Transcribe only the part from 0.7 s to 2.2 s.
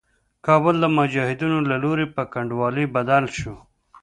د مجاهدينو له لوري